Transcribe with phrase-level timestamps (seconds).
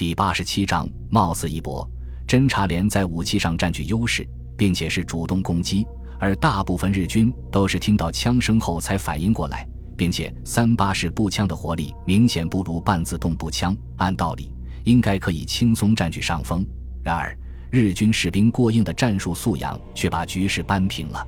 [0.00, 1.86] 第八十七章貌似一搏。
[2.26, 4.26] 侦察连在武器上占据优势，
[4.56, 5.86] 并且是主动攻击，
[6.18, 9.68] 而大部分日军都是听到枪声后才反应过来，
[9.98, 14.50] 并且三八式步枪的火力明显不如半自动步枪，按道理
[14.84, 16.64] 应该可以轻松占据上风。
[17.04, 17.36] 然而，
[17.70, 21.22] 日军士兵过硬的战术素养却把局势扳平了。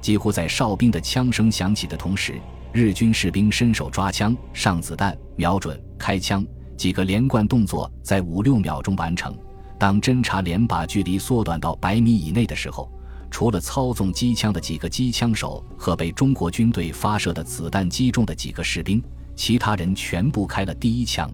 [0.00, 2.34] 几乎在哨兵的枪声响起的同时，
[2.72, 6.46] 日军士兵伸手抓枪、上子弹、瞄准、开枪，
[6.76, 9.34] 几个连贯动作在五六秒钟完成。
[9.78, 12.90] 当侦察连把距离缩短到百米以内的时候，
[13.30, 19.02] 除了操纵机枪的几个机枪手和被中国军队发射的子弹击中的几个士兵，
[19.34, 21.28] 其他人全部开了第一枪。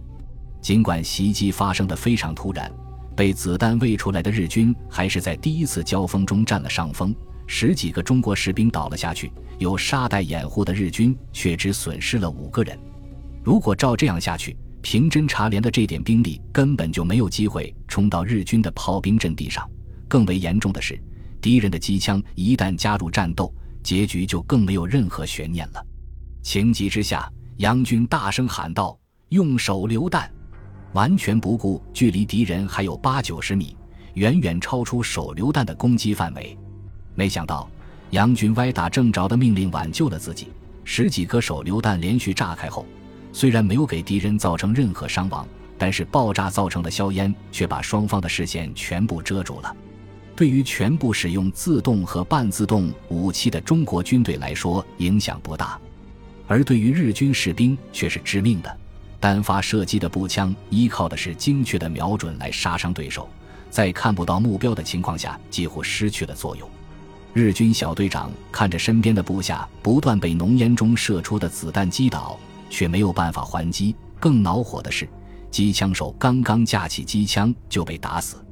[0.62, 2.72] 尽管袭击发生的非常突然，
[3.14, 7.14] 被子弹喂出来的日军还是在第一次交锋中占了上风，
[7.46, 12.78] 十几个中国士兵倒了下去，有沙袋掩护的日军却只损失了五个人。
[13.44, 19.68] 如果照这样下去，凭侦察连的这点兵力，根本就没有机会冲到日军的炮兵阵地上。
[20.08, 21.00] 更为严重的是，
[21.40, 25.86] 敌人的机枪一旦加入战斗，结局就更没有任何悬念了。
[26.42, 28.98] 情急之下，杨军大声喊道
[29.30, 30.30] ：“用手榴弹！”
[30.92, 33.76] 完全不顾距离敌人还有八九十米，
[34.14, 36.58] 远远超出手榴弹的攻击范围。
[37.14, 37.70] 没想到，
[38.10, 40.48] 杨军歪打正着的命令挽救了自己。
[40.82, 42.84] 十几颗手榴弹连续炸开后。
[43.32, 45.46] 虽然没有给敌人造成任何伤亡，
[45.78, 49.74] 但是爆炸造成的硝烟却把双方的视线全部遮住了。
[50.36, 55.78] 对于全部使用自动和半自动武器的中国军队来说，影响不大；
[56.46, 58.76] 而对于日军士兵却是致命的。
[59.18, 63.28] 单发射击的步枪依靠的是精确的瞄准来杀伤对手，
[63.68, 66.66] 在看不到目标的情况下，几乎失去了作用。
[67.34, 72.38] 日军小队长看着身边的部下不断被浓烟中射出的子弹击倒。
[72.70, 73.94] 却没有办法还击。
[74.18, 75.06] 更恼火的是，
[75.50, 78.42] 机枪手刚刚架起机枪就被打死。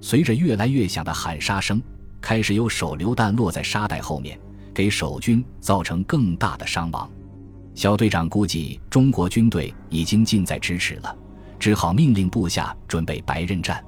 [0.00, 1.80] 随着越来越响的喊杀声，
[2.20, 4.38] 开始有手榴弹落在沙袋后面，
[4.72, 7.08] 给守军造成更大的伤亡。
[7.74, 11.16] 小队长估计中国军队已经近在咫尺了，
[11.58, 13.84] 只好命令部下准备白刃战。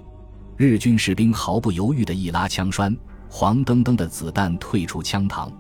[0.57, 2.97] 日军士兵毫不犹豫地一拉枪栓，
[3.29, 5.51] 黄澄澄的子弹退出枪膛，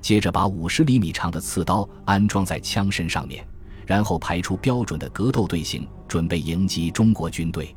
[0.00, 3.44] 接着把五十厘米长的刺刀安装在枪身上面。
[3.90, 7.74] 然后排出标准的格斗队形，准备迎击中国军队。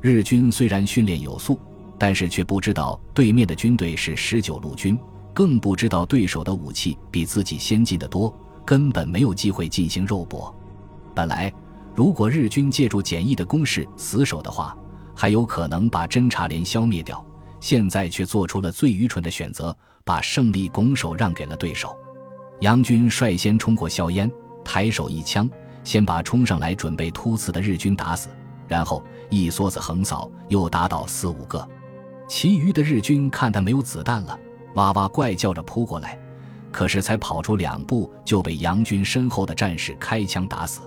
[0.00, 1.58] 日军虽然训练有素，
[1.98, 4.96] 但是却不知道对面的军队是十九路军，
[5.34, 8.32] 更不知道对手的武器比自己先进的多，
[8.64, 10.54] 根本没有机会进行肉搏。
[11.12, 11.52] 本来，
[11.92, 14.76] 如果日军借助简易的攻势死守的话，
[15.12, 17.26] 还有可能把侦察连消灭掉。
[17.58, 21.96] 现在却做出了最愚蠢的选择，把胜利拱手让给了对手。
[22.60, 24.30] 杨军率先冲过硝烟。
[24.68, 25.48] 抬手一枪，
[25.82, 28.28] 先把冲上来准备突刺的日军打死，
[28.68, 31.66] 然后一梭子横扫，又打倒四五个。
[32.28, 34.38] 其余的日军看他没有子弹了，
[34.74, 36.18] 哇哇怪叫着扑过来，
[36.70, 40.82] 可是才跑出两步，就被杨军身后的战士开枪打死。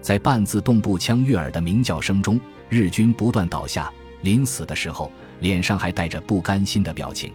[0.00, 3.92] 在半自动步枪悦耳的鸣叫声中，日军不断倒下，
[4.22, 7.30] 临死的时候脸上还带着不甘心的表情。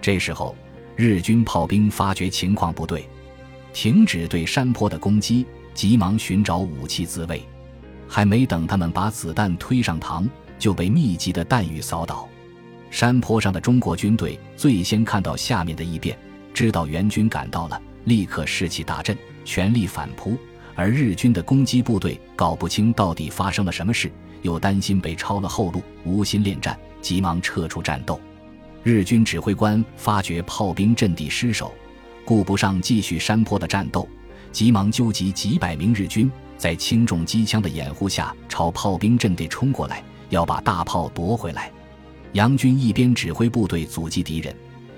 [0.00, 0.56] 这时候，
[0.96, 3.08] 日军炮兵发觉情况不对。
[3.72, 7.42] 停止对山坡的攻击，急忙寻找武器自卫。
[8.08, 10.28] 还没等他们把子弹推上膛，
[10.58, 12.28] 就被密集的弹雨扫倒。
[12.90, 16.16] 山坡上的中国军队最先看到下面的异变，
[16.52, 20.36] 知道援军赶到了，立刻士气大振，全力反扑。
[20.74, 24.12] 而日军的攻击部队搞不清到底发生了什么事，
[24.42, 28.20] 又担心被抄了后路，无心恋战，急忙撤出战斗。
[28.82, 31.72] 日军指挥官发觉炮兵阵地失守。
[32.24, 34.08] 顾不上继续山坡的战斗，
[34.52, 41.70] 急忙纠集几百名日军，在轻重机枪的掩护下朝炮兵阵地冲过来，要把大炮夺回来。
[42.32, 44.54] 杨军一边指挥部队阻击敌人，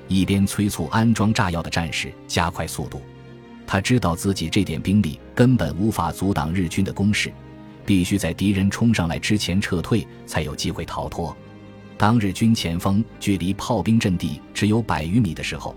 [0.06, 3.00] 一边催促安装炸药的战士加快速度。
[3.66, 7.32] 他知道自己这点兵力根本无法阻挡日军的攻势，
[7.86, 11.34] 必须在敌人冲上来之前撤退，才有机会逃脱。
[11.96, 15.74] 当日军前锋距离炮兵阵地只有百余米的时候。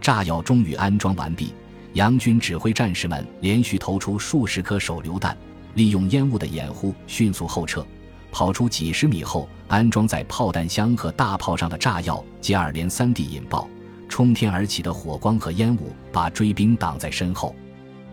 [0.00, 1.52] 炸药终于安装完毕，
[1.92, 5.36] 杨军指挥战士们连续投出数十颗手榴弹，
[5.74, 7.84] 利用烟雾的掩护迅速后撤。
[8.30, 13.68] 跑出几十米后，安装在炮弹箱和大炮上的炸药接二连三地引爆，
[14.08, 17.54] 冲天而起的火光和烟雾把追兵挡在身后。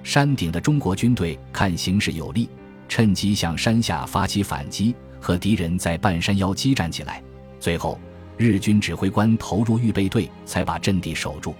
[0.03, 2.49] 山顶的中国军队看形势有利，
[2.87, 7.21] 趁机向山下发起反击，和敌人在半山腰激战起来。
[7.59, 7.99] 最后，
[8.37, 11.53] 日军指挥官投入预备队，才把阵地守住。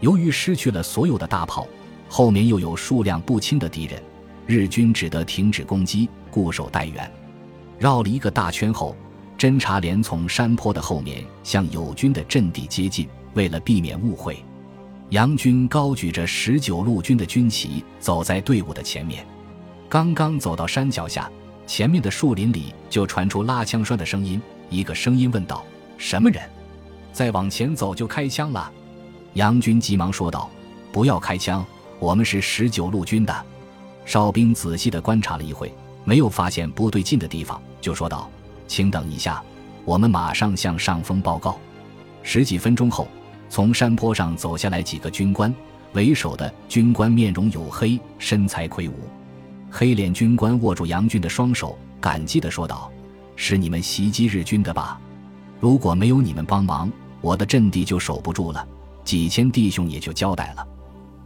[0.00, 1.66] 由于失去了所有的大炮，
[2.08, 4.02] 后面又有数量不清的敌人，
[4.46, 7.10] 日军只得停止攻击，固守待援。
[7.78, 8.96] 绕了一个大圈后，
[9.38, 13.08] 侦察连从山坡的后面向友军的阵地接近。
[13.34, 14.42] 为了避免误会，
[15.10, 19.26] 杨军高举着十九路军的军旗走在队伍的前面。
[19.90, 21.30] 刚刚走到山脚下，
[21.66, 24.40] 前面的树林里就传出拉枪栓的声音。
[24.70, 25.62] 一个声音问道
[25.98, 26.42] ：“什么人？
[27.12, 28.72] 再往前走就开枪了。”
[29.36, 30.48] 杨军急忙说道
[30.90, 31.62] ：“不要开枪，
[31.98, 33.46] 我们是十九路军的。”
[34.06, 35.70] 哨兵仔细地观察了一会，
[36.04, 38.30] 没有发现不对劲的地方，就说道
[38.66, 39.42] ：“请等一下，
[39.84, 41.58] 我们马上向上峰报告。”
[42.24, 43.06] 十几分钟后，
[43.50, 45.54] 从山坡上走下来几个军官，
[45.92, 48.94] 为首的军官面容黝黑，身材魁梧。
[49.70, 52.90] 黑脸军官握住杨军的双手，感激地说道
[53.36, 54.98] ：“是你们袭击日军的吧？
[55.60, 56.90] 如果没有你们帮忙，
[57.20, 58.66] 我的阵地就守不住了。”
[59.06, 60.66] 几千弟兄也就交代了。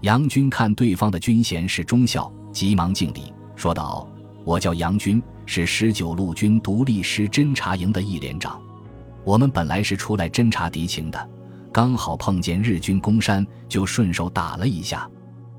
[0.03, 4.07] 杨军看对方的军衔是中校，急忙敬礼，说道
[4.45, 8.61] ：“我叫杨军，是十九路军独立师侦察营的一连长。
[9.25, 11.29] 我们本来是出来侦察敌情的，
[11.73, 15.09] 刚好碰见日军攻山，就顺手打了一下。”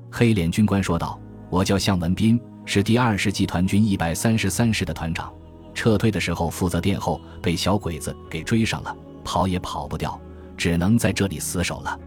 [0.08, 1.20] 黑脸军官说道
[1.50, 5.32] ：“我叫向文斌，是第二十集团军一百三十三师的团长。
[5.74, 10.20] 撤退的时候负责殿后，被小鬼子给追上了，跑也跑不掉，
[10.56, 11.98] 只能在这里死守了。”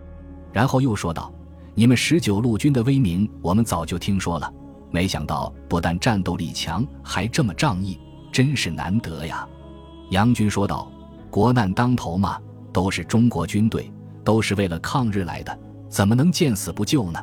[0.55, 1.29] 然后又说道
[1.75, 4.49] ：“你们十九路军的威名，我们早就听说了。
[4.89, 7.99] 没想到不但战斗力强，还这么仗义，
[8.31, 9.45] 真是难得呀。”
[10.11, 10.89] 杨军说道
[11.29, 12.39] ：“国难当头嘛，
[12.71, 13.91] 都是中国军队，
[14.23, 15.59] 都是为了抗日来的，
[15.89, 17.19] 怎么能见死不救呢？”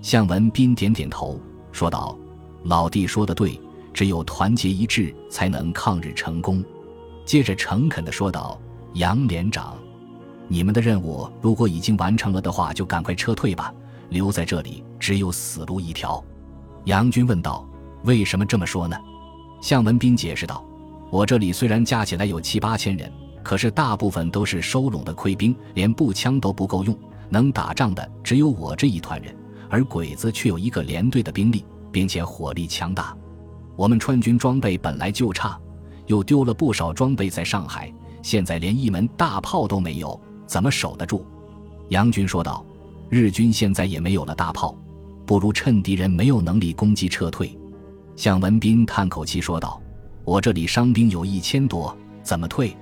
[0.00, 1.38] 向文斌点点头，
[1.72, 2.16] 说道
[2.64, 3.60] ：“老弟说的对，
[3.92, 6.64] 只有团结一致，才能抗日成功。”
[7.26, 8.58] 接着诚恳地说道
[8.94, 9.76] ：“杨连长。”
[10.48, 13.72] 你们的任务如果已经完成了的话，就赶快撤退吧。
[14.10, 16.22] 留在这里只有死路一条。
[16.84, 17.66] 杨军问道
[18.04, 18.94] ：“为什么这么说呢？”
[19.62, 20.62] 向文斌解释道
[21.10, 23.10] ：“我这里虽然加起来有七八千人，
[23.42, 26.94] 可是大部分都是收拢的溃兵，连步枪都不够用，
[27.30, 29.34] 能打仗的只有我这一团人，
[29.70, 33.16] 而鬼子却有一个连队的兵力，并且火力强大。
[33.76, 35.58] 我们川军装备本来就差，
[36.06, 37.90] 又丢了不少装备在上海，
[38.20, 40.20] 现在连一门大炮都没有。”
[40.52, 41.24] 怎么守得住？
[41.88, 42.62] 杨军说道
[43.08, 44.76] ：“日军现在也没有了大炮，
[45.24, 47.58] 不如趁敌人没有能力攻击撤退。”
[48.16, 49.80] 向文斌叹口气说道
[50.26, 52.76] ：“我这里伤兵有一千多，怎么退？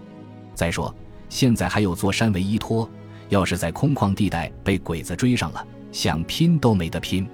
[0.52, 0.92] 再说
[1.28, 2.90] 现在还有座山为依托，
[3.28, 7.24] 要是在空旷地带被鬼子追上了，想拼都没得拼。”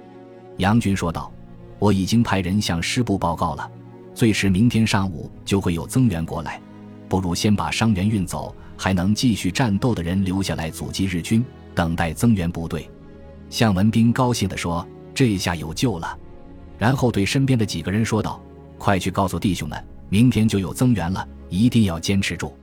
[0.57, 1.31] 杨军说道
[1.79, 3.67] ：“我已经派人向师部报告了，
[4.13, 6.61] 最迟明天上午就会有增援过来，
[7.09, 11.43] 不如先把伤员运走。”还能继续战斗的人留下来阻击日军，
[11.73, 12.89] 等待增援部队。
[13.49, 16.17] 向文斌高兴地说：“这下有救了。”
[16.77, 18.41] 然后对身边的几个人说道
[18.77, 22.55] ：“快去告诉弟兄们，明天就有增援了，一定要坚持住。”